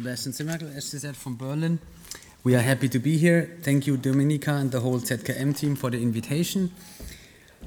Sebastian 0.00 0.72
as 0.76 0.88
she 0.88 0.98
from 1.12 1.36
Berlin. 1.36 1.78
We 2.42 2.54
are 2.54 2.60
happy 2.60 2.88
to 2.88 2.98
be 2.98 3.18
here. 3.18 3.58
Thank 3.62 3.86
you, 3.86 3.98
Dominika, 3.98 4.58
and 4.58 4.70
the 4.70 4.80
whole 4.80 4.98
ZKM 4.98 5.54
team 5.54 5.76
for 5.76 5.90
the 5.90 6.00
invitation. 6.00 6.72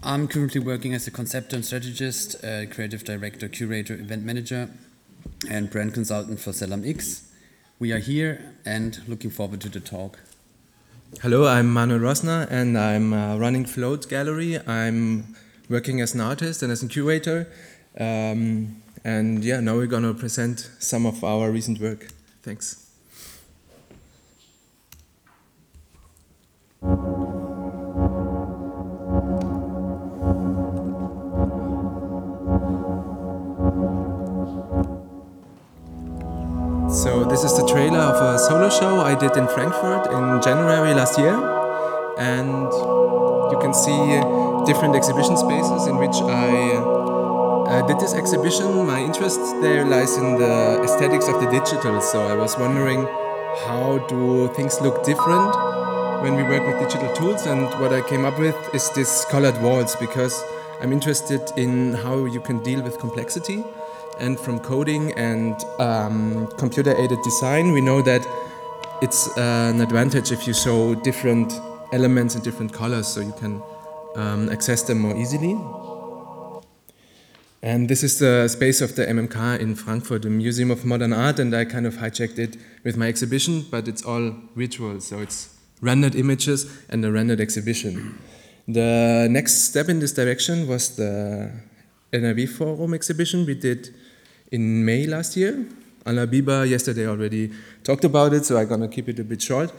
I'm 0.02 0.28
currently 0.28 0.60
working 0.60 0.96
as 0.96 1.06
a 1.06 1.12
conceptor 1.12 1.56
and 1.56 1.64
strategist, 1.64 2.44
uh, 2.44 2.66
creative 2.72 3.04
director, 3.04 3.48
curator, 3.48 3.94
event 3.94 4.24
manager, 4.24 4.72
and 5.48 5.70
brand 5.70 5.94
consultant 5.94 6.40
for 6.40 6.54
Selam 6.54 6.84
X. 6.90 7.32
We 7.78 7.92
are 7.92 8.00
here 8.00 8.56
and 8.66 9.00
looking 9.08 9.30
forward 9.30 9.62
to 9.62 9.70
the 9.70 9.80
talk. 9.80 10.20
Hello, 11.22 11.46
I'm 11.46 11.72
Manuel 11.72 12.00
Rossner 12.00 12.48
and 12.50 12.76
I'm 12.76 13.14
uh, 13.14 13.38
running 13.38 13.66
Float 13.66 14.10
Gallery. 14.10 14.60
I'm 14.68 15.36
working 15.70 16.02
as 16.02 16.16
an 16.16 16.22
artist 16.22 16.64
and 16.64 16.72
as 16.72 16.82
a 16.82 16.88
curator. 16.88 17.48
Um, 18.00 18.82
and 19.04 19.44
yeah, 19.44 19.60
now 19.60 19.76
we're 19.76 19.86
going 19.86 20.04
to 20.04 20.16
present 20.16 20.72
some 20.80 21.06
of 21.06 21.24
our 21.24 21.52
recent 21.52 21.80
work. 21.80 22.08
Thanks. 22.44 22.92
So 36.92 37.24
this 37.24 37.46
is 37.46 37.56
the 37.58 37.66
trailer 37.66 37.98
of 38.00 38.22
a 38.22 38.38
solo 38.38 38.70
show 38.70 39.00
I 39.00 39.16
did 39.16 39.38
in 39.38 39.48
Frankfurt 39.48 40.08
in 40.08 40.42
January 40.42 40.94
last 40.94 41.18
year. 41.18 41.36
And 42.18 42.68
you 43.54 43.58
can 43.62 43.74
see 43.74 44.20
different 44.66 44.98
exhibition 44.98 45.38
spaces 45.38 45.88
in 45.88 45.98
which 45.98 46.16
I 46.22 47.03
uh, 47.68 47.86
did 47.88 48.00
this 48.00 48.14
exhibition. 48.14 48.86
My 48.86 49.00
interest 49.00 49.40
there 49.62 49.86
lies 49.86 50.18
in 50.18 50.38
the 50.38 50.82
aesthetics 50.84 51.28
of 51.28 51.42
the 51.42 51.50
digital. 51.50 52.02
So 52.02 52.28
I 52.28 52.36
was 52.36 52.58
wondering 52.58 53.04
how 53.68 54.06
do 54.10 54.52
things 54.56 54.80
look 54.82 55.04
different 55.04 55.56
when 56.24 56.36
we 56.36 56.44
work 56.44 56.66
with 56.66 56.80
digital 56.80 57.14
tools 57.16 57.46
and 57.46 57.64
what 57.82 57.94
I 57.94 58.02
came 58.02 58.26
up 58.26 58.40
with 58.40 58.56
is 58.74 58.90
this 58.92 59.26
colored 59.26 59.62
walls 59.62 59.96
because 59.98 60.44
I'm 60.82 60.92
interested 60.92 61.42
in 61.58 61.94
how 61.94 62.26
you 62.26 62.40
can 62.42 62.64
deal 62.64 62.82
with 62.82 62.98
complexity 63.00 63.64
and 64.20 64.40
from 64.40 64.60
coding 64.60 65.12
and 65.14 65.56
um, 65.80 66.48
computer 66.58 66.96
aided 66.96 67.22
design, 67.24 67.72
we 67.72 67.82
know 67.82 68.02
that 68.02 68.26
it's 69.02 69.28
uh, 69.38 69.72
an 69.74 69.82
advantage 69.82 70.32
if 70.32 70.48
you 70.48 70.54
show 70.54 70.96
different 70.96 71.54
elements 71.92 72.36
in 72.36 72.42
different 72.42 72.72
colors 72.74 73.08
so 73.08 73.20
you 73.20 73.34
can 73.34 73.62
um, 74.16 74.50
access 74.50 74.84
them 74.84 75.00
more 75.00 75.16
easily. 75.16 75.58
And 77.64 77.88
this 77.88 78.04
is 78.04 78.20
the 78.20 78.50
space 78.50 78.82
of 78.82 78.98
the 78.98 79.06
MMK 79.06 79.62
in 79.62 79.76
Frankfurt, 79.76 80.24
the 80.24 80.30
Museum 80.30 80.70
of 80.70 80.84
Modern 80.84 81.14
Art, 81.14 81.40
and 81.40 81.56
I 81.56 81.64
kind 81.64 81.88
of 81.88 81.94
hijacked 81.94 82.38
it 82.38 82.58
with 82.84 82.98
my 82.98 83.08
exhibition, 83.08 83.66
but 83.72 83.88
it's 83.88 84.04
all 84.04 84.34
virtual, 84.54 85.00
so 85.00 85.20
it's 85.20 85.48
rendered 85.80 86.14
images 86.14 86.66
and 86.90 87.06
a 87.06 87.10
rendered 87.10 87.40
exhibition. 87.40 88.20
The 88.68 89.30
next 89.32 89.70
step 89.70 89.88
in 89.88 90.00
this 90.00 90.12
direction 90.12 90.68
was 90.68 90.98
the 90.98 91.54
NRW 92.12 92.50
Forum 92.50 92.94
exhibition 92.94 93.46
we 93.46 93.56
did 93.56 93.96
in 94.52 94.84
May 94.84 95.08
last 95.08 95.38
year. 95.38 95.66
Alain 96.06 96.28
Bieber 96.28 96.70
yesterday 96.70 97.08
already 97.08 97.54
talked 97.86 98.04
about 98.04 98.34
it, 98.34 98.44
so 98.44 98.58
I'm 98.58 98.68
gonna 98.68 98.90
keep 98.90 99.08
it 99.08 99.20
a 99.20 99.24
bit 99.24 99.42
short. 99.42 99.72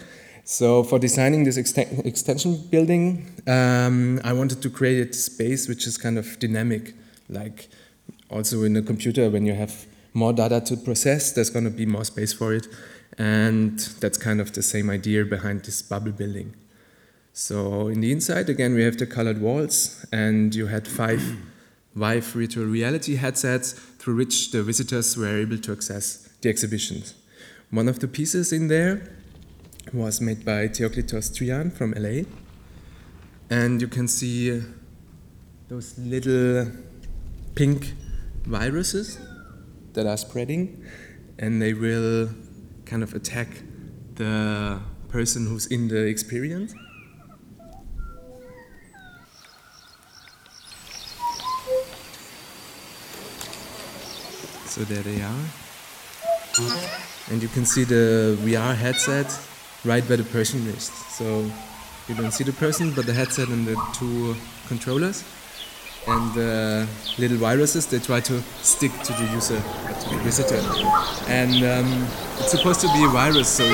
So 0.44 0.84
for 0.84 0.98
designing 0.98 1.44
this 1.44 1.58
extension 1.58 2.66
building, 2.70 3.26
um, 3.46 4.22
I 4.24 4.32
wanted 4.32 4.62
to 4.62 4.70
create 4.70 5.10
a 5.10 5.12
space 5.12 5.68
which 5.68 5.86
is 5.86 5.98
kind 5.98 6.16
of 6.16 6.38
dynamic, 6.38 6.94
like 7.28 7.68
also 8.30 8.62
in 8.62 8.76
a 8.76 8.82
computer 8.82 9.30
when 9.30 9.46
you 9.46 9.54
have 9.54 9.86
more 10.12 10.32
data 10.32 10.60
to 10.60 10.76
process, 10.76 11.32
there's 11.32 11.50
gonna 11.50 11.70
be 11.70 11.86
more 11.86 12.04
space 12.04 12.32
for 12.32 12.54
it. 12.54 12.68
And 13.18 13.78
that's 14.00 14.18
kind 14.18 14.40
of 14.40 14.52
the 14.52 14.62
same 14.62 14.90
idea 14.90 15.24
behind 15.24 15.64
this 15.64 15.82
bubble 15.82 16.12
building. 16.12 16.54
So 17.32 17.88
in 17.88 18.00
the 18.00 18.12
inside, 18.12 18.48
again, 18.48 18.74
we 18.74 18.84
have 18.84 18.96
the 18.96 19.06
colored 19.06 19.40
walls, 19.40 20.06
and 20.12 20.54
you 20.54 20.66
had 20.66 20.86
five 20.86 21.20
Vive 21.94 22.24
virtual 22.24 22.66
reality 22.66 23.14
headsets 23.14 23.72
through 23.72 24.16
which 24.16 24.50
the 24.50 24.64
visitors 24.64 25.16
were 25.16 25.38
able 25.38 25.58
to 25.58 25.72
access 25.72 26.28
the 26.40 26.48
exhibitions. 26.48 27.14
One 27.70 27.88
of 27.88 28.00
the 28.00 28.08
pieces 28.08 28.52
in 28.52 28.66
there 28.66 29.16
was 29.92 30.20
made 30.20 30.44
by 30.44 30.68
Theoklitos 30.68 31.30
Trian 31.32 31.72
from 31.72 31.92
LA. 31.96 32.24
And 33.48 33.80
you 33.80 33.88
can 33.88 34.08
see 34.08 34.60
those 35.68 35.96
little 35.98 36.66
pink 37.54 37.94
viruses 38.44 39.18
that 39.92 40.06
are 40.06 40.16
spreading, 40.16 40.84
and 41.38 41.62
they 41.62 41.72
will 41.72 42.28
kind 42.84 43.02
of 43.02 43.14
attack 43.14 43.48
the 44.16 44.80
person 45.08 45.46
who's 45.46 45.66
in 45.66 45.88
the 45.88 46.04
experience. 46.06 46.74
So 54.66 54.82
there 54.82 55.02
they 55.02 55.22
are. 55.22 55.44
And 57.30 57.40
you 57.40 57.48
can 57.48 57.64
see 57.64 57.84
the 57.84 58.36
VR 58.42 58.74
headset 58.74 59.26
right 59.84 60.06
by 60.08 60.16
the 60.16 60.24
person 60.24 60.66
is. 60.66 60.90
So 61.16 61.48
you 62.08 62.14
don't 62.16 62.32
see 62.32 62.44
the 62.44 62.52
person, 62.52 62.92
but 62.92 63.06
the 63.06 63.14
headset 63.14 63.48
and 63.48 63.66
the 63.66 63.76
two 63.94 64.34
controllers. 64.66 65.22
And 66.06 66.34
the 66.34 66.86
little 67.18 67.38
viruses, 67.38 67.86
they 67.86 67.98
try 67.98 68.20
to 68.20 68.42
stick 68.62 68.92
to 69.04 69.12
the 69.14 69.26
user, 69.32 69.60
to 70.00 70.08
the 70.10 70.18
visitor. 70.22 70.60
And 71.28 71.64
um, 71.64 72.06
it's 72.38 72.50
supposed 72.50 72.80
to 72.82 72.88
be 72.88 73.04
a 73.04 73.08
virus, 73.08 73.48
so 73.48 73.64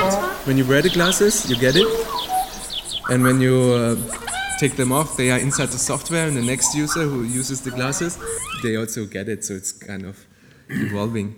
when 0.45 0.57
you 0.57 0.65
wear 0.65 0.81
the 0.83 0.91
glasses, 0.91 1.51
you 1.51 1.57
get 1.57 1.75
it. 1.77 1.87
And 3.11 3.25
when 3.25 3.41
you 3.41 3.57
uh, 3.73 3.97
take 4.61 4.77
them 4.77 4.93
off, 4.93 5.17
they 5.17 5.33
are 5.33 5.39
inside 5.39 5.71
the 5.71 5.79
software, 5.79 6.29
and 6.29 6.37
the 6.37 6.43
next 6.43 6.75
user 6.77 7.03
who 7.03 7.25
uses 7.25 7.63
the 7.63 7.73
glasses, 7.73 8.19
they 8.63 8.77
also 8.77 9.07
get 9.07 9.29
it, 9.29 9.45
so 9.45 9.55
it's 9.55 9.73
kind 9.73 10.05
of 10.07 10.25
evolving. 10.69 11.35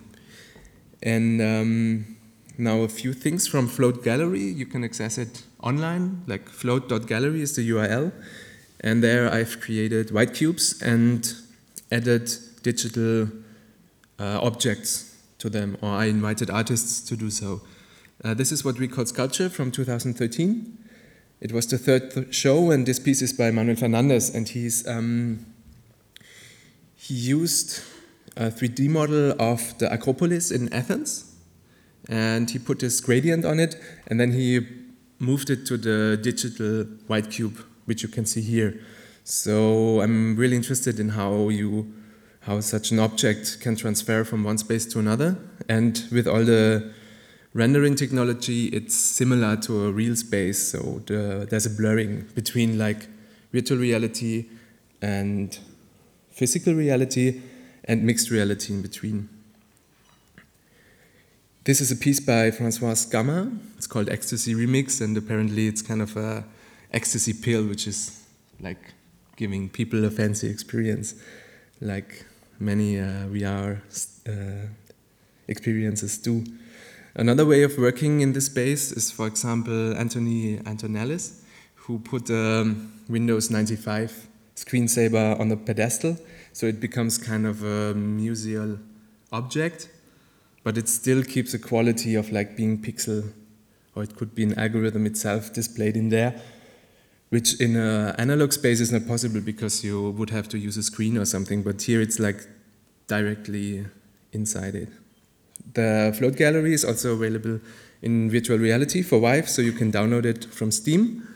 And 1.02 1.40
um, 1.40 2.16
now 2.58 2.82
a 2.82 2.88
few 2.88 3.12
things 3.12 3.48
from 3.48 3.66
Float 3.66 4.04
Gallery. 4.04 4.44
You 4.44 4.66
can 4.66 4.84
access 4.84 5.18
it 5.18 5.42
online, 5.60 6.22
like 6.26 6.48
float.gallery 6.48 7.40
is 7.42 7.56
the 7.56 7.68
URL. 7.70 8.12
And 8.82 9.02
there 9.02 9.32
I've 9.32 9.60
created 9.60 10.10
white 10.10 10.34
cubes 10.34 10.82
and 10.82 11.32
added 11.90 12.30
digital 12.62 13.28
uh, 14.18 14.40
objects 14.42 15.16
to 15.38 15.50
them, 15.50 15.76
or 15.82 15.90
I 15.90 16.06
invited 16.06 16.50
artists 16.50 17.00
to 17.08 17.16
do 17.16 17.30
so. 17.30 17.60
Uh, 18.24 18.34
this 18.34 18.52
is 18.52 18.64
what 18.64 18.78
we 18.78 18.88
call 18.88 19.04
Sculpture 19.06 19.48
from 19.48 19.70
2013. 19.70 20.78
It 21.40 21.52
was 21.52 21.66
the 21.66 21.78
third 21.78 22.12
th 22.12 22.32
show, 22.32 22.70
and 22.70 22.86
this 22.86 23.00
piece 23.00 23.20
is 23.20 23.32
by 23.32 23.50
Manuel 23.50 23.76
Fernandez, 23.76 24.32
and 24.34 24.48
he's 24.48 24.86
um, 24.86 25.44
he 26.94 27.14
used 27.14 27.82
a 28.36 28.50
3D 28.50 28.88
model 28.88 29.34
of 29.40 29.76
the 29.78 29.92
Acropolis 29.92 30.52
in 30.52 30.72
Athens, 30.72 31.34
and 32.08 32.48
he 32.48 32.58
put 32.60 32.78
this 32.78 33.00
gradient 33.00 33.44
on 33.44 33.58
it, 33.58 33.74
and 34.06 34.20
then 34.20 34.30
he 34.30 34.60
moved 35.18 35.50
it 35.50 35.66
to 35.66 35.76
the 35.76 36.16
digital 36.22 36.84
white 37.08 37.28
cube, 37.30 37.58
which 37.84 38.02
you 38.02 38.08
can 38.08 38.26
see 38.26 38.40
here. 38.40 38.80
So 39.24 40.00
I'm 40.00 40.36
really 40.36 40.56
interested 40.56 40.98
in 40.98 41.10
how 41.10 41.48
you 41.48 41.92
how 42.40 42.60
such 42.60 42.90
an 42.90 42.98
object 42.98 43.60
can 43.60 43.76
transfer 43.76 44.24
from 44.24 44.42
one 44.42 44.58
space 44.58 44.84
to 44.86 44.98
another, 44.98 45.36
and 45.68 46.04
with 46.10 46.26
all 46.26 46.44
the 46.44 46.92
rendering 47.54 47.94
technology, 47.94 48.66
it's 48.68 48.94
similar 48.94 49.56
to 49.56 49.84
a 49.84 49.92
real 49.92 50.16
space. 50.16 50.70
So 50.72 51.02
the, 51.06 51.46
there's 51.48 51.66
a 51.66 51.70
blurring 51.70 52.26
between 52.34 52.78
like 52.78 53.06
virtual 53.52 53.78
reality 53.78 54.46
and 55.00 55.56
physical 56.30 56.74
reality, 56.74 57.42
and 57.84 58.02
mixed 58.04 58.30
reality 58.30 58.72
in 58.72 58.82
between. 58.82 59.28
This 61.64 61.80
is 61.80 61.92
a 61.92 61.96
piece 61.96 62.20
by 62.20 62.50
Francois 62.50 62.96
Gamma. 63.10 63.52
It's 63.76 63.86
called 63.86 64.08
Ecstasy 64.08 64.54
Remix, 64.54 65.00
and 65.00 65.16
apparently 65.16 65.68
it's 65.68 65.82
kind 65.82 66.02
of 66.02 66.16
a 66.16 66.44
ecstasy 66.92 67.32
pill, 67.32 67.64
which 67.66 67.86
is 67.86 68.24
like 68.60 68.94
giving 69.36 69.68
people 69.68 70.04
a 70.04 70.10
fancy 70.10 70.48
experience, 70.48 71.14
like 71.80 72.24
many 72.58 72.98
uh, 72.98 73.26
VR 73.28 73.80
uh, 74.28 74.66
experiences 75.48 76.18
do. 76.18 76.44
Another 77.14 77.44
way 77.44 77.62
of 77.62 77.76
working 77.76 78.20
in 78.20 78.32
this 78.32 78.46
space 78.46 78.92
is, 78.92 79.10
for 79.10 79.26
example, 79.26 79.94
Anthony 79.96 80.58
Antonellis, 80.66 81.42
who 81.74 81.98
put 81.98 82.30
um, 82.30 82.92
Windows 83.08 83.50
95 83.50 84.28
screensaver 84.56 85.38
on 85.40 85.50
a 85.50 85.56
pedestal 85.56 86.16
so 86.52 86.66
it 86.66 86.80
becomes 86.80 87.16
kind 87.16 87.46
of 87.46 87.64
a 87.64 87.94
museal 87.94 88.78
object, 89.32 89.88
but 90.62 90.76
it 90.76 90.88
still 90.88 91.22
keeps 91.22 91.54
a 91.54 91.58
quality 91.58 92.14
of 92.14 92.30
like 92.30 92.56
being 92.56 92.80
pixel, 92.80 93.32
or 93.94 94.02
it 94.02 94.16
could 94.16 94.34
be 94.34 94.42
an 94.42 94.58
algorithm 94.58 95.06
itself 95.06 95.52
displayed 95.52 95.96
in 95.96 96.10
there, 96.10 96.40
which 97.32 97.58
in 97.62 97.76
an 97.76 98.14
analog 98.16 98.52
space 98.52 98.78
is 98.78 98.92
not 98.92 99.06
possible 99.06 99.40
because 99.40 99.82
you 99.82 100.10
would 100.10 100.28
have 100.28 100.50
to 100.50 100.58
use 100.58 100.76
a 100.76 100.82
screen 100.82 101.16
or 101.16 101.24
something, 101.24 101.62
but 101.62 101.80
here 101.80 101.98
it's 102.02 102.18
like 102.18 102.46
directly 103.06 103.86
inside 104.32 104.74
it. 104.74 104.90
The 105.72 106.14
float 106.18 106.36
gallery 106.36 106.74
is 106.74 106.84
also 106.84 107.14
available 107.14 107.58
in 108.02 108.30
virtual 108.30 108.58
reality 108.58 109.00
for 109.00 109.18
Vive, 109.18 109.48
so 109.48 109.62
you 109.62 109.72
can 109.72 109.90
download 109.90 110.26
it 110.26 110.44
from 110.44 110.70
Steam. 110.70 111.26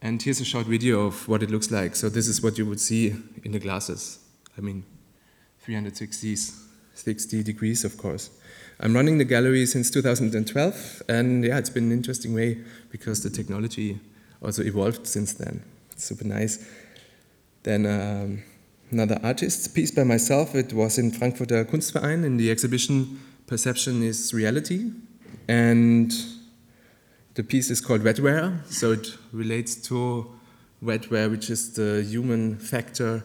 And 0.00 0.22
here's 0.22 0.40
a 0.40 0.44
short 0.46 0.66
video 0.68 1.06
of 1.06 1.28
what 1.28 1.42
it 1.42 1.50
looks 1.50 1.70
like. 1.70 1.96
So 1.96 2.08
this 2.08 2.28
is 2.28 2.42
what 2.42 2.56
you 2.56 2.64
would 2.64 2.80
see 2.80 3.14
in 3.44 3.52
the 3.52 3.58
glasses. 3.58 4.20
I 4.56 4.62
mean, 4.62 4.84
360 5.60 6.34
60 6.94 7.42
degrees, 7.42 7.84
of 7.84 7.98
course. 7.98 8.30
I'm 8.80 8.94
running 8.94 9.18
the 9.18 9.24
gallery 9.24 9.66
since 9.66 9.90
2012, 9.90 11.02
and 11.10 11.44
yeah, 11.44 11.58
it's 11.58 11.68
been 11.68 11.84
an 11.84 11.92
interesting 11.92 12.32
way 12.32 12.64
because 12.90 13.22
the 13.22 13.28
technology 13.28 14.00
also 14.42 14.62
evolved 14.62 15.06
since 15.06 15.34
then. 15.34 15.62
It's 15.92 16.04
super 16.04 16.24
nice. 16.24 16.64
Then 17.62 17.86
um, 17.86 18.42
another 18.90 19.18
artist 19.22 19.74
piece 19.74 19.90
by 19.90 20.04
myself. 20.04 20.54
It 20.54 20.72
was 20.72 20.98
in 20.98 21.10
Frankfurter 21.10 21.64
Kunstverein 21.64 22.24
in 22.24 22.36
the 22.36 22.50
exhibition 22.50 23.20
Perception 23.46 24.02
is 24.02 24.34
Reality, 24.34 24.90
and 25.46 26.12
the 27.34 27.44
piece 27.44 27.70
is 27.70 27.80
called 27.80 28.00
Wetware. 28.00 28.66
So 28.66 28.92
it 28.92 29.16
relates 29.32 29.76
to 29.88 30.26
wetware, 30.82 31.30
which 31.30 31.48
is 31.48 31.74
the 31.74 32.02
human 32.02 32.56
factor 32.58 33.22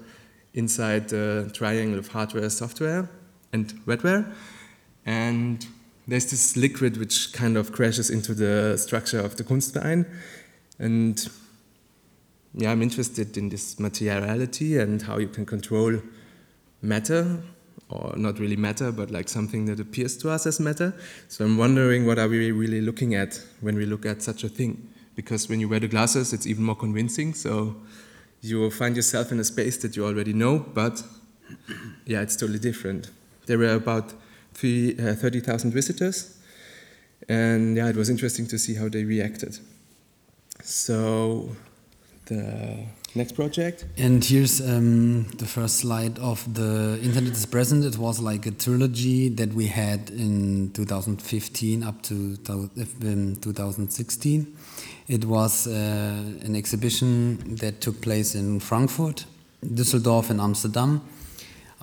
inside 0.53 1.09
the 1.09 1.49
triangle 1.53 1.97
of 1.97 2.09
hardware, 2.09 2.49
software, 2.49 3.09
and 3.51 3.73
wetware. 3.85 4.31
And 5.05 5.65
there's 6.07 6.29
this 6.29 6.55
liquid 6.55 6.97
which 6.97 7.33
kind 7.33 7.57
of 7.57 7.71
crashes 7.71 8.09
into 8.09 8.33
the 8.33 8.77
structure 8.77 9.19
of 9.19 9.37
the 9.37 9.43
Kunstverein. 9.43 10.05
And 10.81 11.29
yeah, 12.55 12.71
I'm 12.71 12.81
interested 12.81 13.37
in 13.37 13.49
this 13.49 13.79
materiality 13.79 14.79
and 14.79 14.99
how 14.99 15.19
you 15.19 15.27
can 15.27 15.45
control 15.45 16.01
matter, 16.81 17.37
or 17.87 18.15
not 18.17 18.39
really 18.39 18.55
matter, 18.55 18.91
but 18.91 19.11
like 19.11 19.29
something 19.29 19.65
that 19.65 19.79
appears 19.79 20.17
to 20.17 20.31
us 20.31 20.47
as 20.47 20.59
matter. 20.59 20.93
So 21.27 21.45
I'm 21.45 21.57
wondering 21.57 22.07
what 22.07 22.17
are 22.17 22.27
we 22.27 22.51
really 22.51 22.81
looking 22.81 23.13
at 23.13 23.39
when 23.61 23.75
we 23.75 23.85
look 23.85 24.07
at 24.07 24.23
such 24.23 24.43
a 24.43 24.49
thing? 24.49 24.89
Because 25.15 25.47
when 25.47 25.59
you 25.59 25.69
wear 25.69 25.79
the 25.79 25.87
glasses, 25.87 26.33
it's 26.33 26.47
even 26.47 26.63
more 26.63 26.75
convincing. 26.75 27.35
So 27.35 27.75
you 28.41 28.59
will 28.59 28.71
find 28.71 28.95
yourself 28.95 29.31
in 29.31 29.39
a 29.39 29.43
space 29.43 29.77
that 29.77 29.95
you 29.95 30.03
already 30.03 30.33
know, 30.33 30.57
but 30.57 31.03
yeah, 32.07 32.21
it's 32.21 32.35
totally 32.35 32.57
different. 32.57 33.11
There 33.45 33.59
were 33.59 33.75
about 33.75 34.13
uh, 34.13 35.13
30,000 35.13 35.71
visitors, 35.71 36.39
and 37.29 37.77
yeah, 37.77 37.87
it 37.87 37.95
was 37.95 38.09
interesting 38.09 38.47
to 38.47 38.57
see 38.57 38.73
how 38.73 38.89
they 38.89 39.03
reacted. 39.03 39.59
So 40.63 41.49
the 42.25 42.85
next 43.15 43.33
project. 43.33 43.85
And 43.97 44.23
here's 44.23 44.61
um, 44.61 45.25
the 45.37 45.45
first 45.45 45.77
slide 45.77 46.19
of 46.19 46.53
the 46.53 46.99
Internet 47.01 47.33
is 47.33 47.45
Present. 47.45 47.85
It 47.85 47.97
was 47.97 48.19
like 48.19 48.45
a 48.45 48.51
trilogy 48.51 49.29
that 49.29 49.53
we 49.53 49.67
had 49.67 50.09
in 50.09 50.71
2015 50.73 51.83
up 51.83 52.01
to 52.03 52.37
2016. 52.37 54.57
It 55.07 55.25
was 55.25 55.67
uh, 55.67 55.71
an 55.71 56.55
exhibition 56.55 57.55
that 57.57 57.81
took 57.81 58.01
place 58.01 58.35
in 58.35 58.59
Frankfurt, 58.59 59.25
Düsseldorf, 59.65 60.29
and 60.29 60.39
Amsterdam. 60.39 61.01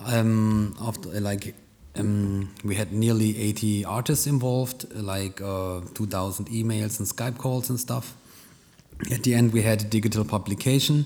Um, 0.05 0.75
after, 0.81 1.09
like 1.19 1.53
um, 1.95 2.49
we 2.63 2.75
had 2.75 2.93
nearly 2.93 3.37
80 3.37 3.85
artists 3.85 4.25
involved, 4.25 4.91
like 4.95 5.41
uh, 5.41 5.81
2,000 5.93 6.47
emails 6.47 6.99
and 6.99 7.07
Skype 7.07 7.37
calls 7.37 7.69
and 7.69 7.79
stuff. 7.79 8.15
At 9.11 9.23
the 9.23 9.33
end, 9.33 9.53
we 9.53 9.61
had 9.61 9.81
a 9.81 9.85
digital 9.85 10.25
publication. 10.25 11.05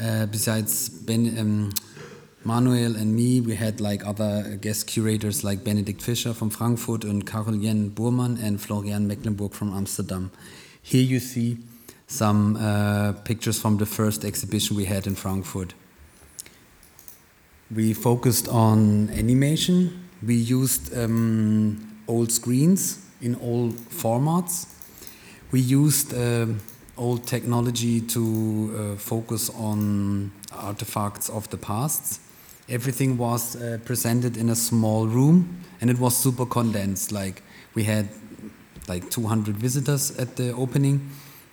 Uh, 0.00 0.26
besides 0.26 0.88
Ben, 0.88 1.36
um, 1.38 1.72
Manuel 2.44 2.94
and 2.94 3.14
me, 3.14 3.40
we 3.40 3.56
had 3.56 3.80
like 3.80 4.06
other 4.06 4.56
guest 4.60 4.86
curators 4.86 5.42
like 5.42 5.64
Benedikt 5.64 6.00
Fischer 6.00 6.32
from 6.32 6.50
Frankfurt 6.50 7.04
and 7.04 7.26
Karel-Jan 7.26 7.90
Boerman 7.90 8.42
and 8.42 8.60
Florian 8.60 9.08
Mecklenburg 9.08 9.52
from 9.52 9.74
Amsterdam. 9.74 10.30
Here 10.80 11.02
you 11.02 11.18
see 11.18 11.58
some 12.06 12.56
uh, 12.56 13.12
pictures 13.24 13.60
from 13.60 13.78
the 13.78 13.86
first 13.86 14.24
exhibition 14.24 14.76
we 14.76 14.84
had 14.84 15.06
in 15.06 15.16
Frankfurt. 15.16 15.74
We 17.74 17.94
focused 17.94 18.46
on 18.46 19.10
animation. 19.10 20.08
We 20.24 20.36
used 20.36 20.96
um, 20.96 21.98
old 22.06 22.30
screens 22.30 23.04
in 23.20 23.34
all 23.36 23.70
formats. 23.72 24.66
We 25.50 25.60
used 25.60 26.14
uh, 26.14 26.46
old 26.96 27.26
technology 27.26 28.00
to 28.00 28.94
uh, 28.94 28.96
focus 28.96 29.50
on 29.50 30.32
artifacts 30.52 31.28
of 31.28 31.48
the 31.50 31.56
past. 31.56 32.20
Everything 32.68 33.16
was 33.18 33.56
uh, 33.56 33.78
presented 33.84 34.36
in 34.36 34.48
a 34.50 34.54
small 34.54 35.06
room 35.06 35.60
and 35.80 35.90
it 35.90 35.98
was 35.98 36.16
super 36.16 36.46
condensed. 36.46 37.12
Like 37.12 37.42
we 37.74 37.84
had 37.84 38.08
like 38.88 39.10
200 39.10 39.56
visitors 39.56 40.16
at 40.18 40.36
the 40.36 40.52
opening 40.52 41.10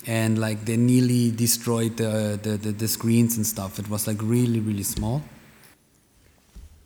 and 0.07 0.38
like 0.39 0.65
they 0.65 0.77
nearly 0.77 1.31
destroyed 1.31 1.97
the, 1.97 2.39
the, 2.41 2.57
the, 2.57 2.71
the 2.71 2.88
screens 2.88 3.38
and 3.38 3.45
stuff. 3.45 3.79
It 3.79 3.89
was 3.89 4.07
like 4.07 4.17
really, 4.21 4.59
really 4.59 4.83
small. 4.83 5.21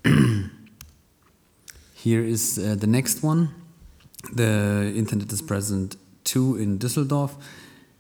Here 1.94 2.24
is 2.24 2.58
uh, 2.60 2.76
the 2.78 2.88
next 2.88 3.24
one. 3.24 3.50
The 4.34 4.94
Internet 4.96 5.32
is 5.32 5.42
present 5.42 5.98
2 6.26 6.58
in 6.58 6.78
Düsseldorf. 6.80 7.32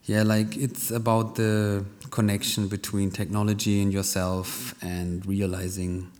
Yeah, 0.07 0.21
like 0.21 0.55
it's 0.55 0.91
about 0.91 1.33
the 1.33 1.83
connection 2.11 2.67
between 2.67 3.09
technology 3.09 3.81
and 3.81 3.91
yourself 3.91 4.75
and 4.83 5.25
realizing 5.25 6.11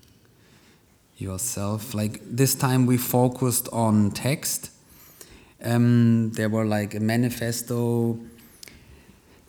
yourself. 1.18 1.94
Like 1.94 2.20
this 2.24 2.56
time 2.56 2.88
we 2.88 2.98
focused 2.98 3.70
on 3.72 4.10
text. 4.10 4.72
Um, 5.64 6.32
there 6.32 6.50
were 6.50 6.66
like 6.66 6.96
a 6.96 7.00
manifesto, 7.00 8.18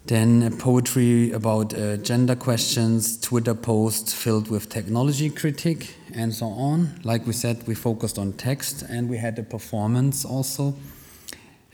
then 0.04 0.42
a 0.42 0.50
poetry 0.50 1.32
about 1.32 1.72
uh, 1.72 1.96
gender 1.96 2.36
questions, 2.36 3.18
Twitter 3.18 3.54
posts 3.54 4.12
filled 4.12 4.50
with 4.50 4.68
technology 4.68 5.30
critique, 5.30 5.96
and 6.14 6.34
so 6.34 6.48
on. 6.48 7.00
Like 7.04 7.26
we 7.26 7.32
said, 7.32 7.66
we 7.66 7.74
focused 7.74 8.18
on 8.18 8.34
text 8.34 8.82
and 8.82 9.08
we 9.08 9.16
had 9.16 9.38
a 9.38 9.42
performance 9.42 10.26
also. 10.26 10.74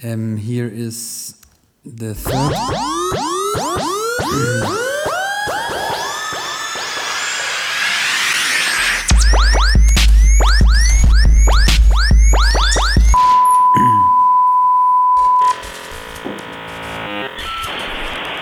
Um, 0.04 0.36
here 0.36 0.68
is 0.68 1.41
the 1.84 2.14
third. 2.14 2.52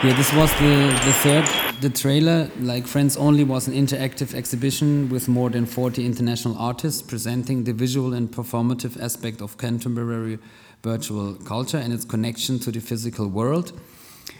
Yeah, 0.03 0.17
this 0.17 0.33
was 0.33 0.51
the, 0.55 0.99
the 1.05 1.13
third, 1.13 1.47
the 1.83 1.91
trailer. 1.91 2.51
Like 2.59 2.87
Friends 2.87 3.19
Only 3.19 3.45
was 3.45 3.69
an 3.69 3.75
interactive 3.75 4.35
exhibition 4.35 5.11
with 5.11 5.29
more 5.29 5.51
than 5.51 5.67
40 5.67 6.07
international 6.07 6.57
artists 6.57 7.03
presenting 7.03 7.65
the 7.65 7.73
visual 7.73 8.15
and 8.15 8.31
performative 8.31 8.99
aspect 8.99 9.43
of 9.43 9.59
contemporary 9.59 10.39
virtual 10.83 11.35
culture 11.35 11.79
and 11.79 11.93
its 11.93 12.05
connection 12.05 12.59
to 12.61 12.71
the 12.71 12.81
physical 12.81 13.29
world. 13.29 13.79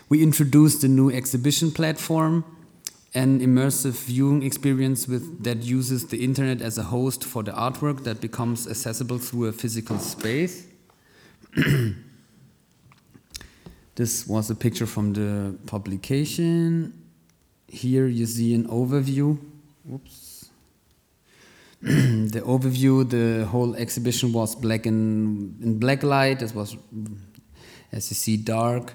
We 0.09 0.23
introduced 0.23 0.83
a 0.85 0.89
new 0.89 1.11
exhibition 1.11 1.71
platform, 1.71 2.45
an 3.15 3.41
immersive 3.41 4.05
viewing 4.07 4.43
experience 4.43 5.07
with, 5.07 5.45
that 5.45 5.63
uses 5.63 6.07
the 6.09 6.25
internet 6.25 6.63
as 6.63 6.79
a 6.79 6.85
host 6.85 7.25
for 7.25 7.43
the 7.43 7.53
artwork 7.53 8.05
that 8.05 8.21
becomes 8.21 8.67
accessible 8.67 9.19
through 9.19 9.47
a 9.47 9.53
physical 9.53 9.99
space. 9.99 10.67
this 13.95 14.27
was 14.27 14.51
a 14.51 14.55
picture 14.55 14.87
from 14.87 15.13
the 15.13 15.57
publication. 15.67 16.93
Here 17.69 18.07
you 18.07 18.27
see 18.27 18.55
an 18.55 18.67
overview. 18.69 19.39
Oops. 19.93 20.30
the 21.83 22.43
overview, 22.45 23.09
the 23.09 23.47
whole 23.47 23.75
exhibition 23.75 24.33
was 24.33 24.55
black 24.55 24.85
and 24.85 25.63
in 25.63 25.79
black 25.79 26.03
light. 26.03 26.43
It 26.43 26.55
was, 26.55 26.77
as 27.91 28.11
you 28.11 28.15
see, 28.15 28.37
dark. 28.37 28.93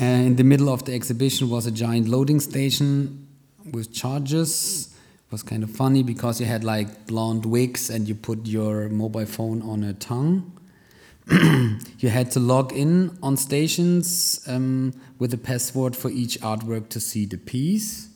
Uh, 0.00 0.04
in 0.04 0.36
the 0.36 0.44
middle 0.44 0.68
of 0.68 0.84
the 0.84 0.94
exhibition 0.94 1.48
was 1.48 1.66
a 1.66 1.70
giant 1.70 2.08
loading 2.08 2.40
station 2.40 3.26
with 3.72 3.92
charges. 3.92 4.94
It 5.28 5.32
was 5.32 5.42
kind 5.42 5.62
of 5.62 5.70
funny 5.70 6.02
because 6.02 6.40
you 6.40 6.46
had 6.46 6.62
like 6.62 7.06
blonde 7.06 7.46
wigs 7.46 7.88
and 7.88 8.06
you 8.06 8.14
put 8.14 8.46
your 8.46 8.90
mobile 8.90 9.26
phone 9.26 9.62
on 9.62 9.82
a 9.82 9.94
tongue. 9.94 10.52
you 11.30 12.10
had 12.10 12.30
to 12.32 12.40
log 12.40 12.74
in 12.74 13.16
on 13.22 13.38
stations 13.38 14.44
um, 14.46 14.92
with 15.18 15.32
a 15.32 15.38
password 15.38 15.96
for 15.96 16.10
each 16.10 16.38
artwork 16.40 16.90
to 16.90 17.00
see 17.00 17.24
the 17.24 17.38
piece. 17.38 18.10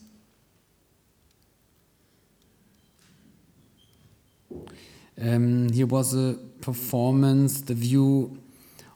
Um, 5.21 5.69
here 5.69 5.85
was 5.85 6.13
a 6.13 6.37
performance, 6.61 7.61
the 7.61 7.73
view 7.73 8.39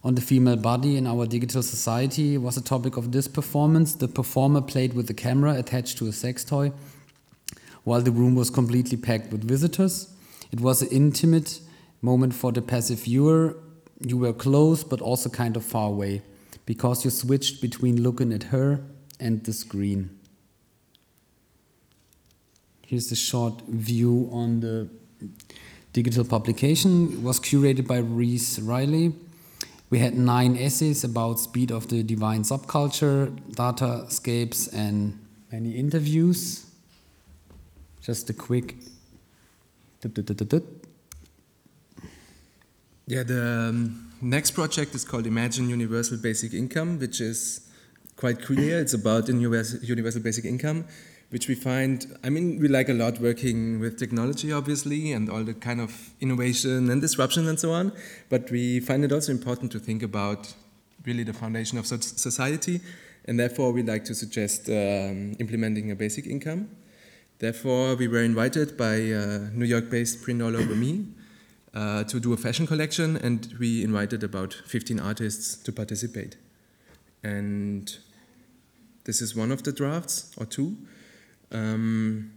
on 0.04 0.16
the 0.16 0.22
female 0.22 0.56
body 0.56 0.98
in 0.98 1.08
our 1.08 1.26
digital 1.26 1.64
society 1.64 2.38
was 2.38 2.58
a 2.58 2.62
topic 2.62 2.98
of 2.98 3.12
this 3.12 3.28
performance. 3.28 3.96
The 3.96 4.08
performer 4.08 4.62
played 4.62 4.94
with 4.94 5.08
the 5.08 5.14
camera 5.14 5.54
attached 5.56 5.98
to 6.00 6.08
a 6.08 6.12
sex 6.12 6.44
toy 6.44 6.72
while 7.84 8.02
the 8.02 8.12
room 8.12 8.36
was 8.36 8.50
completely 8.50 8.98
packed 8.98 9.32
with 9.32 9.44
visitors. 9.44 10.14
It 10.52 10.62
was 10.62 10.82
an 10.82 10.90
intimate 10.90 11.60
Moment 12.04 12.34
for 12.34 12.52
the 12.52 12.62
passive 12.62 13.00
viewer, 13.00 13.56
you 14.02 14.18
were 14.18 14.34
close 14.34 14.84
but 14.84 15.00
also 15.00 15.30
kind 15.30 15.56
of 15.56 15.64
far 15.64 15.88
away 15.88 16.22
because 16.66 17.06
you 17.06 17.12
switched 17.12 17.62
between 17.62 18.04
looking 18.04 18.34
at 18.34 18.44
her 18.44 18.84
and 19.22 19.42
the 19.46 19.54
screen. 19.54 20.10
Here's 22.86 23.10
a 23.10 23.16
short 23.16 23.62
view 23.70 24.30
on 24.34 24.60
the 24.60 24.90
digital 25.94 26.26
publication. 26.26 27.24
Was 27.24 27.40
curated 27.40 27.88
by 27.88 28.00
Reese 28.00 28.60
Riley. 28.60 29.14
We 29.90 30.00
had 30.00 30.16
nine 30.16 30.58
essays 30.58 31.04
about 31.04 31.40
speed 31.40 31.72
of 31.72 31.88
the 31.88 32.02
divine 32.04 32.42
subculture, 32.42 33.34
data 33.56 33.86
datascapes, 33.86 34.74
and 34.74 35.20
many 35.52 35.72
interviews. 35.72 36.66
Just 38.02 38.30
a 38.30 38.34
quick. 38.34 38.76
Yeah, 43.06 43.24
the 43.24 43.70
um, 43.70 44.12
next 44.22 44.52
project 44.52 44.96
is 44.96 45.06
called 45.06 45.28
Imagine 45.28 45.70
Universal 45.70 46.18
Basic 46.18 46.54
Income, 46.54 47.00
which 47.00 47.22
is 47.22 47.70
quite 48.16 48.42
clear. 48.42 48.80
It's 48.80 48.94
about 48.94 49.28
universal 49.30 50.22
basic 50.22 50.46
income, 50.46 50.86
which 51.34 51.48
we 51.48 51.56
find, 51.56 52.16
I 52.24 52.30
mean, 52.30 52.60
we 52.60 52.68
like 52.68 52.90
a 52.90 52.94
lot 52.94 53.20
working 53.20 53.80
with 53.80 53.98
technology, 53.98 54.52
obviously, 54.52 55.14
and 55.14 55.32
all 55.32 55.44
the 55.44 55.56
kind 55.56 55.82
of 55.82 56.12
innovation 56.22 56.92
and 56.92 57.02
disruption 57.02 57.48
and 57.48 57.60
so 57.60 57.72
on. 57.72 57.92
But 58.30 58.52
we 58.52 58.80
find 58.80 59.04
it 59.04 59.12
also 59.12 59.32
important 59.32 59.72
to 59.72 59.80
think 59.80 60.04
about 60.04 60.54
really 61.08 61.24
the 61.24 61.34
foundation 61.34 61.80
of 61.80 61.88
society, 61.88 62.82
and 63.26 63.40
therefore 63.40 63.72
we 63.72 63.82
like 63.82 64.06
to 64.06 64.14
suggest 64.14 64.70
um, 64.70 65.34
implementing 65.40 65.90
a 65.90 65.96
basic 65.96 66.28
income. 66.28 66.70
Therefore, 67.40 67.96
we 67.96 68.08
were 68.08 68.22
invited 68.22 68.78
by 68.78 68.94
uh, 68.94 69.50
New 69.54 69.66
York-based 69.66 70.22
print 70.22 70.40
all 70.40 70.56
over 70.56 70.76
me 70.76 71.08
uh, 71.74 72.04
to 72.04 72.20
do 72.20 72.34
a 72.34 72.38
fashion 72.38 72.68
collection, 72.68 73.18
and 73.18 73.56
we 73.60 73.84
invited 73.84 74.24
about 74.24 74.54
15 74.68 75.00
artists 75.00 75.56
to 75.64 75.72
participate. 75.72 76.38
And 77.24 77.92
this 79.06 79.20
is 79.20 79.36
one 79.36 79.52
of 79.52 79.64
the 79.64 79.72
drafts, 79.72 80.32
or 80.38 80.46
two 80.46 80.78
um, 81.54 82.32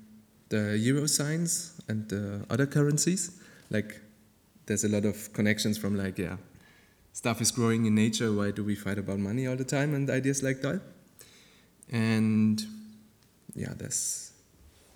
the 0.49 0.77
euro 0.79 1.07
signs 1.07 1.81
and 1.89 2.09
the 2.09 2.45
other 2.51 2.67
currencies. 2.67 3.41
Like, 3.71 4.01
there's 4.67 4.85
a 4.85 4.89
lot 4.89 5.05
of 5.05 5.33
connections 5.33 5.79
from 5.79 5.97
like, 5.97 6.19
yeah, 6.19 6.37
stuff 7.13 7.41
is 7.41 7.51
growing 7.51 7.87
in 7.87 7.95
nature. 7.95 8.33
Why 8.33 8.51
do 8.51 8.63
we 8.63 8.75
fight 8.75 8.99
about 8.99 9.19
money 9.19 9.47
all 9.47 9.57
the 9.57 9.65
time 9.65 9.95
and 9.95 10.09
ideas 10.11 10.43
like 10.43 10.61
that? 10.63 10.81
And 11.91 12.63
yeah, 13.55 13.73
that's. 13.77 14.33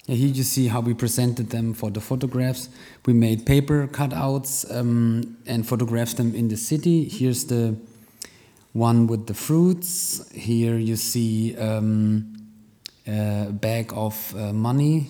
Yeah, 0.07 0.17
here 0.17 0.29
you 0.29 0.43
see 0.43 0.67
how 0.67 0.81
we 0.81 0.95
presented 0.95 1.51
them 1.51 1.73
for 1.73 1.91
the 1.91 2.01
photographs. 2.01 2.69
We 3.07 3.13
made 3.13 3.47
paper 3.47 3.87
cutouts 3.87 4.65
um, 4.75 5.37
and 5.47 5.67
photographed 5.67 6.17
them 6.17 6.35
in 6.35 6.49
the 6.49 6.57
city. 6.57 7.09
Here's 7.09 7.45
the 7.45 7.77
one 8.73 9.07
with 9.07 9.27
the 9.27 9.35
fruits. 9.35 10.31
Here 10.33 10.79
you 10.79 10.97
see 10.97 11.57
um, 11.57 12.40
a 13.11 13.53
bag 13.53 13.93
of 13.95 14.35
uh, 14.37 14.53
money. 14.53 15.09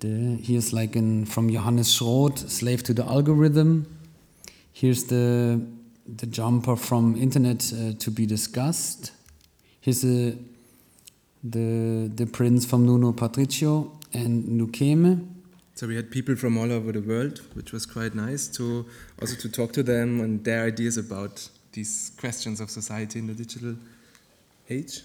Here's 0.00 0.72
like 0.72 0.96
in, 0.96 1.26
from 1.26 1.50
Johannes 1.50 1.88
Schroth, 1.88 2.48
Slave 2.48 2.82
to 2.84 2.94
the 2.94 3.04
Algorithm. 3.04 3.86
Here's 4.72 5.04
the, 5.04 5.60
the 6.06 6.26
jumper 6.26 6.76
from 6.76 7.16
Internet 7.16 7.72
uh, 7.72 7.92
to 7.98 8.10
be 8.10 8.26
discussed. 8.26 9.12
Here's 9.80 10.02
the, 10.02 10.36
the, 11.42 12.10
the 12.14 12.26
prints 12.26 12.64
from 12.66 12.86
Nuno 12.86 13.12
Patricio 13.12 13.92
and 14.12 14.44
Nukeme. 14.44 15.26
So 15.74 15.86
we 15.86 15.96
had 15.96 16.10
people 16.10 16.36
from 16.36 16.56
all 16.56 16.72
over 16.72 16.92
the 16.92 17.02
world, 17.02 17.42
which 17.52 17.72
was 17.72 17.84
quite 17.84 18.14
nice 18.14 18.48
to 18.48 18.86
also 19.20 19.36
to 19.36 19.48
talk 19.50 19.72
to 19.74 19.82
them 19.82 20.20
and 20.20 20.42
their 20.42 20.64
ideas 20.64 20.96
about 20.96 21.48
these 21.72 22.12
questions 22.18 22.60
of 22.60 22.70
society 22.70 23.18
in 23.18 23.26
the 23.26 23.34
digital 23.34 23.76
age. 24.70 25.02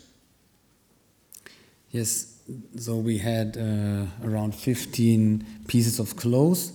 Yes, 1.92 2.40
so 2.78 2.96
we 2.96 3.18
had 3.18 3.58
uh, 3.58 4.06
around 4.26 4.56
15 4.56 5.46
pieces 5.68 6.00
of 6.00 6.16
clothes. 6.16 6.72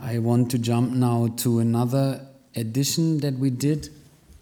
I 0.00 0.20
want 0.20 0.50
to 0.52 0.58
jump 0.58 0.92
now 0.92 1.28
to 1.38 1.58
another 1.58 2.26
edition 2.56 3.18
that 3.18 3.34
we 3.34 3.50
did. 3.50 3.90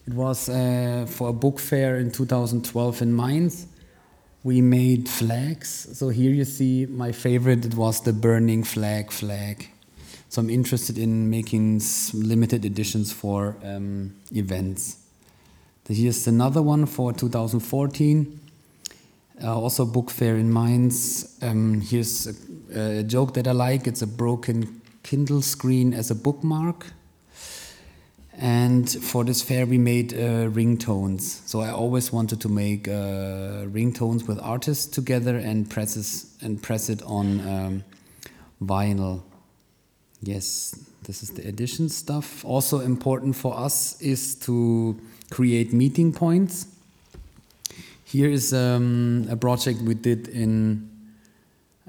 It 0.06 0.14
was 0.14 0.48
uh, 0.48 1.06
for 1.08 1.30
a 1.30 1.32
book 1.32 1.58
fair 1.58 1.96
in 1.96 2.12
2012 2.12 3.02
in 3.02 3.16
Mainz. 3.16 3.66
We 4.44 4.60
made 4.60 5.08
flags. 5.08 5.98
So 5.98 6.10
here 6.10 6.30
you 6.30 6.44
see 6.44 6.86
my 6.86 7.10
favorite, 7.10 7.64
it 7.64 7.74
was 7.74 8.00
the 8.00 8.12
burning 8.12 8.62
flag 8.62 9.10
flag. 9.10 9.68
So 10.28 10.40
I'm 10.40 10.50
interested 10.50 10.98
in 10.98 11.28
making 11.30 11.82
limited 12.14 12.64
editions 12.64 13.12
for 13.12 13.56
um, 13.64 14.14
events. 14.30 14.98
Here's 15.88 16.28
another 16.28 16.62
one 16.62 16.86
for 16.86 17.12
2014 17.12 18.45
uh, 19.42 19.54
also, 19.54 19.84
book 19.84 20.10
fair 20.10 20.36
in 20.36 20.50
Mainz. 20.50 21.38
Um, 21.42 21.82
here's 21.82 22.26
a, 22.26 23.00
a, 23.00 23.02
joke 23.02 23.34
that 23.34 23.46
I 23.46 23.52
like. 23.52 23.86
It's 23.86 24.00
a 24.00 24.06
broken 24.06 24.80
Kindle 25.02 25.42
screen 25.42 25.92
as 25.92 26.10
a 26.10 26.14
bookmark. 26.14 26.86
And 28.38 28.88
for 28.88 29.24
this 29.24 29.42
fair, 29.42 29.66
we 29.66 29.76
made 29.76 30.14
uh, 30.14 30.48
ringtones. 30.48 31.46
So 31.46 31.60
I 31.60 31.70
always 31.70 32.12
wanted 32.12 32.40
to 32.42 32.48
make 32.48 32.88
uh, 32.88 33.66
ringtones 33.66 34.26
with 34.26 34.38
artists 34.40 34.86
together 34.86 35.36
and 35.36 35.68
presses 35.68 36.34
and 36.40 36.62
press 36.62 36.88
it 36.88 37.02
on 37.02 37.40
um, 37.46 37.84
vinyl. 38.62 39.22
Yes, 40.22 40.78
this 41.02 41.22
is 41.22 41.30
the 41.30 41.46
edition 41.46 41.90
stuff. 41.90 42.42
Also 42.44 42.80
important 42.80 43.36
for 43.36 43.54
us 43.54 44.00
is 44.00 44.34
to 44.46 44.98
create 45.30 45.74
meeting 45.74 46.12
points 46.12 46.68
here 48.06 48.30
is 48.30 48.54
um, 48.54 49.26
a 49.28 49.36
project 49.36 49.82
we 49.82 49.94
did 49.94 50.28
in 50.28 50.88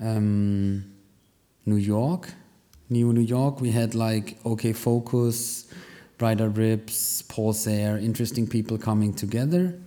um, 0.01 0.83
New 1.63 1.75
York, 1.75 2.33
New 2.89 3.13
New 3.13 3.21
York. 3.21 3.61
We 3.61 3.69
had 3.69 3.93
like 3.93 4.39
OK 4.43 4.73
Focus, 4.73 5.67
Brighter 6.17 6.49
Ribs, 6.49 7.23
Sayre, 7.53 7.99
interesting 7.99 8.47
people 8.47 8.79
coming 8.79 9.13
together 9.13 9.79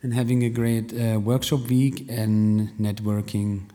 and 0.00 0.14
having 0.14 0.44
a 0.44 0.48
great 0.48 0.92
uh, 0.94 1.18
workshop 1.18 1.60
week 1.68 2.06
and 2.08 2.70
networking. 2.78 3.68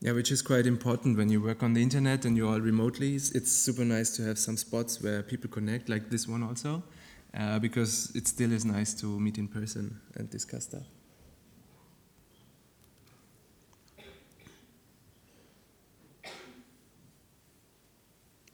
Yeah, 0.00 0.12
which 0.12 0.32
is 0.32 0.42
quite 0.42 0.66
important 0.66 1.16
when 1.16 1.28
you 1.28 1.40
work 1.40 1.62
on 1.62 1.72
the 1.72 1.82
internet 1.82 2.24
and 2.24 2.36
you're 2.36 2.50
all 2.52 2.60
remotely. 2.60 3.14
It's 3.14 3.52
super 3.52 3.84
nice 3.84 4.16
to 4.16 4.24
have 4.24 4.40
some 4.40 4.56
spots 4.56 5.00
where 5.00 5.22
people 5.22 5.48
connect, 5.48 5.88
like 5.88 6.10
this 6.10 6.26
one 6.26 6.42
also 6.42 6.82
uh, 7.38 7.58
because 7.58 8.12
it 8.14 8.26
still 8.26 8.52
is 8.52 8.64
nice 8.64 8.94
to 8.94 9.06
meet 9.20 9.38
in 9.38 9.48
person 9.48 10.00
and 10.14 10.30
discuss 10.30 10.64
stuff. 10.64 10.84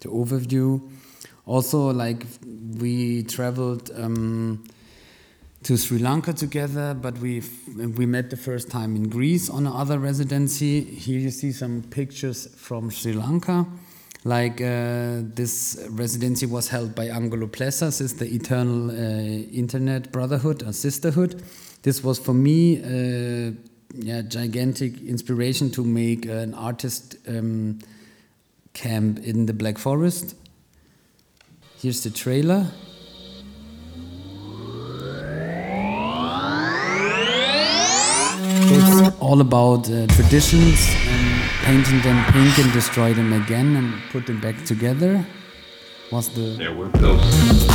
The 0.00 0.08
overview. 0.08 0.90
Also, 1.46 1.92
like 1.92 2.24
we 2.78 3.22
traveled 3.24 3.90
um, 3.96 4.64
to 5.64 5.76
Sri 5.76 5.98
Lanka 5.98 6.32
together, 6.32 6.94
but 6.94 7.18
we 7.18 7.42
we 7.76 8.06
met 8.06 8.30
the 8.30 8.36
first 8.36 8.70
time 8.70 8.96
in 8.96 9.08
Greece 9.08 9.48
on 9.48 9.66
another 9.66 9.98
residency. 9.98 10.82
Here 10.82 11.18
you 11.18 11.30
see 11.30 11.52
some 11.52 11.82
pictures 11.82 12.48
from 12.56 12.90
Sri 12.90 13.12
Lanka. 13.12 13.66
Like 14.24 14.60
uh, 14.60 15.22
this 15.34 15.84
residency 15.90 16.46
was 16.46 16.68
held 16.68 16.94
by 16.94 17.06
Angelo 17.06 17.48
Plessas, 17.48 18.00
is 18.00 18.14
the 18.14 18.26
Eternal 18.26 18.90
uh, 18.90 18.94
Internet 18.94 20.12
Brotherhood 20.12 20.62
or 20.62 20.72
Sisterhood. 20.72 21.42
This 21.82 22.04
was 22.04 22.20
for 22.20 22.32
me 22.32 22.78
a 22.78 23.48
uh, 23.48 23.52
yeah, 23.94 24.22
gigantic 24.22 25.02
inspiration 25.02 25.70
to 25.72 25.84
make 25.84 26.26
an 26.26 26.54
artist 26.54 27.16
um, 27.26 27.80
camp 28.74 29.18
in 29.18 29.46
the 29.46 29.52
Black 29.52 29.76
Forest. 29.76 30.36
Here's 31.80 32.04
the 32.04 32.10
trailer. 32.10 32.68
It's 38.74 39.18
all 39.20 39.40
about 39.40 39.90
uh, 39.90 40.06
traditions 40.06 41.31
painting 41.64 42.00
them 42.02 42.24
pink 42.32 42.58
and 42.58 42.72
destroy 42.72 43.12
them 43.14 43.32
again 43.32 43.76
and 43.76 43.94
put 44.10 44.26
them 44.26 44.40
back 44.40 44.64
together 44.64 45.24
was 46.10 46.28
the 46.30 46.56
there 46.58 46.74
were 46.74 46.88
those 46.88 47.66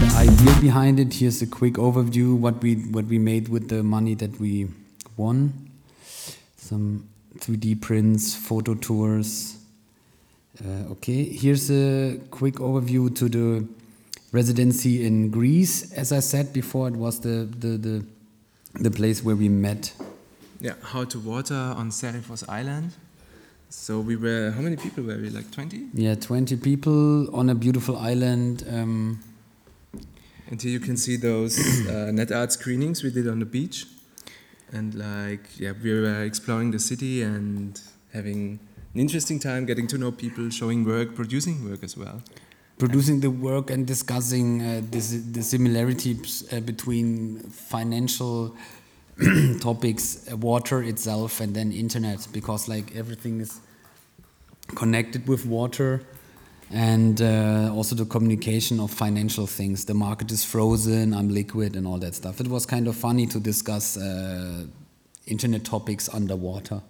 the 0.00 0.12
idea 0.16 0.54
behind 0.60 1.00
it 1.00 1.14
here's 1.14 1.42
a 1.42 1.46
quick 1.46 1.74
overview 1.74 2.36
what 2.36 2.62
we 2.62 2.74
what 2.96 3.06
we 3.06 3.18
made 3.18 3.48
with 3.48 3.68
the 3.68 3.82
money 3.82 4.14
that 4.14 4.38
we 4.38 4.68
won. 5.16 5.52
Some 6.56 7.08
3d 7.38 7.80
prints 7.80 8.34
photo 8.34 8.74
tours 8.74 9.56
uh, 10.64 10.92
okay. 10.92 11.24
Here's 11.24 11.70
a 11.70 12.18
quick 12.30 12.56
overview 12.56 13.14
to 13.16 13.28
the 13.28 13.66
residency 14.32 15.06
in 15.06 15.30
greece. 15.30 15.92
As 15.92 16.12
i 16.12 16.20
said 16.20 16.52
before 16.52 16.88
it 16.88 16.94
was 16.94 17.20
the 17.20 17.48
the 17.58 17.78
the, 17.78 18.04
the 18.74 18.90
place 18.90 19.24
where 19.24 19.36
we 19.36 19.48
met 19.48 19.92
yeah, 20.60 20.74
how 20.82 21.04
to 21.04 21.18
water 21.18 21.54
on 21.54 21.90
Serifos 21.90 22.46
Island. 22.48 22.92
So 23.70 24.00
we 24.00 24.16
were, 24.16 24.50
how 24.50 24.60
many 24.60 24.76
people 24.76 25.04
were 25.04 25.16
we? 25.16 25.30
Like 25.30 25.50
20? 25.50 25.90
Yeah, 25.94 26.16
20 26.16 26.56
people 26.56 27.34
on 27.34 27.48
a 27.48 27.54
beautiful 27.54 27.96
island. 27.96 28.64
Um, 28.68 29.20
and 30.50 30.60
here 30.60 30.72
you 30.72 30.80
can 30.80 30.96
see 30.96 31.16
those 31.16 31.86
uh, 31.88 32.10
net 32.12 32.32
art 32.32 32.52
screenings 32.52 33.02
we 33.02 33.10
did 33.10 33.28
on 33.28 33.38
the 33.38 33.46
beach. 33.46 33.86
And 34.72 34.94
like, 34.94 35.58
yeah, 35.58 35.72
we 35.82 35.98
were 35.98 36.24
exploring 36.24 36.72
the 36.72 36.78
city 36.78 37.22
and 37.22 37.80
having 38.12 38.58
an 38.94 39.00
interesting 39.00 39.38
time, 39.38 39.66
getting 39.66 39.86
to 39.88 39.98
know 39.98 40.12
people, 40.12 40.50
showing 40.50 40.84
work, 40.84 41.14
producing 41.14 41.68
work 41.68 41.82
as 41.82 41.96
well. 41.96 42.22
Producing 42.78 43.20
the 43.20 43.30
work 43.30 43.70
and 43.70 43.86
discussing 43.86 44.62
uh, 44.62 44.80
this, 44.90 45.10
the 45.32 45.42
similarities 45.42 46.50
uh, 46.52 46.60
between 46.60 47.38
financial 47.38 48.56
topics, 49.60 50.26
uh, 50.30 50.36
water 50.36 50.82
itself, 50.82 51.40
and 51.40 51.54
then 51.54 51.72
internet, 51.72 52.26
because 52.32 52.68
like 52.68 52.94
everything 52.96 53.40
is 53.40 53.60
connected 54.74 55.26
with 55.26 55.44
water 55.46 56.00
and 56.72 57.20
uh, 57.20 57.72
also 57.74 57.96
the 57.96 58.04
communication 58.04 58.78
of 58.78 58.90
financial 58.90 59.46
things. 59.46 59.84
The 59.84 59.94
market 59.94 60.30
is 60.30 60.44
frozen, 60.44 61.12
I'm 61.12 61.28
liquid, 61.28 61.74
and 61.74 61.86
all 61.86 61.98
that 61.98 62.14
stuff. 62.14 62.40
It 62.40 62.46
was 62.46 62.64
kind 62.64 62.86
of 62.86 62.96
funny 62.96 63.26
to 63.26 63.40
discuss 63.40 63.96
uh, 63.96 64.64
internet 65.26 65.64
topics 65.64 66.08
underwater 66.08 66.80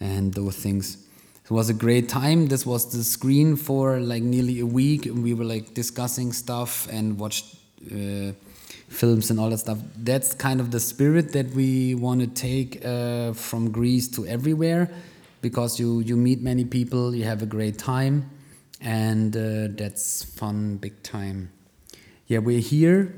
and 0.00 0.32
those 0.32 0.56
things. 0.56 1.06
It 1.44 1.50
was 1.50 1.68
a 1.68 1.74
great 1.74 2.08
time. 2.08 2.48
This 2.48 2.64
was 2.64 2.90
the 2.90 3.04
screen 3.04 3.56
for 3.56 4.00
like 4.00 4.22
nearly 4.22 4.60
a 4.60 4.66
week, 4.66 5.04
and 5.04 5.22
we 5.22 5.34
were 5.34 5.44
like 5.44 5.74
discussing 5.74 6.32
stuff 6.32 6.88
and 6.90 7.18
watched 7.18 7.56
uh, 7.92 8.32
films 8.88 9.30
and 9.30 9.40
all 9.40 9.50
that 9.50 9.58
stuff. 9.58 9.78
That's 9.96 10.34
kind 10.34 10.60
of 10.60 10.70
the 10.70 10.80
spirit 10.80 11.32
that 11.32 11.50
we 11.50 11.94
want 11.94 12.20
to 12.20 12.26
take 12.26 12.84
uh, 12.84 13.32
from 13.32 13.70
Greece 13.70 14.08
to 14.08 14.26
everywhere, 14.26 14.90
because 15.40 15.78
you 15.80 16.00
you 16.00 16.16
meet 16.16 16.42
many 16.42 16.64
people, 16.64 17.14
you 17.14 17.24
have 17.24 17.42
a 17.42 17.46
great 17.46 17.78
time 17.78 18.30
and 18.84 19.34
uh, 19.36 19.68
that's 19.76 20.22
fun 20.22 20.76
big 20.76 21.02
time 21.02 21.50
yeah 22.26 22.38
we're 22.38 22.60
here 22.60 23.14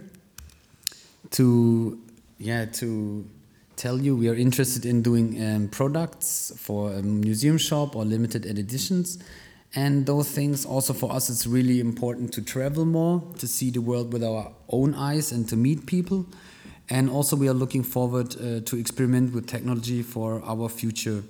to 1.31 1.99
yeah 2.39 2.65
to 2.65 3.29
tell 3.75 4.01
you 4.01 4.17
we 4.17 4.29
are 4.29 4.35
interested 4.35 4.87
in 4.87 5.03
doing 5.03 5.43
um, 5.45 5.69
products 5.69 6.53
for 6.57 6.93
a 6.93 7.03
museum 7.03 7.59
shop 7.59 7.97
or 7.97 8.05
limited 8.05 8.47
editions 8.47 9.19
and 9.76 10.06
those 10.06 10.28
things 10.28 10.66
also 10.66 10.92
for 10.92 11.12
us 11.12 11.30
it's 11.30 11.47
really 11.47 11.78
important 11.78 12.33
to 12.33 12.42
travel 12.42 12.85
more 12.85 13.23
to 13.38 13.47
see 13.47 13.71
the 13.71 13.80
world 13.80 14.12
with 14.12 14.25
our 14.25 14.50
own 14.71 14.95
eyes 14.95 15.30
and 15.30 15.49
to 15.49 15.56
meet 15.56 15.87
people 15.87 16.26
and 16.88 17.09
also 17.09 17.37
we 17.37 17.49
are 17.49 17.54
looking 17.54 17.85
forward 17.85 18.35
uh, 18.37 18.61
to 18.61 18.76
experiment 18.76 19.33
with 19.33 19.47
technology 19.47 20.02
for 20.02 20.42
our 20.45 20.68
future 20.68 21.23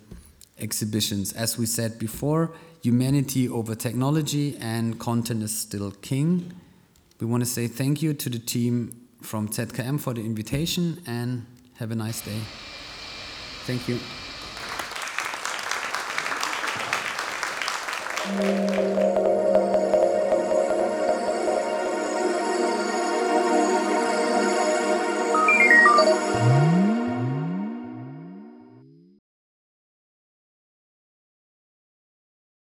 exhibitions 0.58 1.34
as 1.34 1.58
we 1.58 1.66
said 1.66 1.98
before 1.98 2.52
humanity 2.86 3.48
over 3.48 3.74
technology 3.74 4.56
and 4.60 5.00
content 5.00 5.42
is 5.42 5.56
still 5.56 5.90
king. 6.02 6.52
We 7.20 7.26
want 7.26 7.42
to 7.42 7.50
say 7.56 7.66
thank 7.66 8.00
you 8.00 8.14
to 8.14 8.30
the 8.30 8.38
team 8.38 9.08
from 9.22 9.48
ZKM 9.48 9.98
for 9.98 10.14
the 10.14 10.20
invitation 10.20 11.02
and 11.04 11.46
have 11.80 11.90
a 11.90 11.96
nice 11.96 12.20
day. 12.20 12.40
Thank 13.66 13.88
you. 13.88 13.98
Música 18.35 18.85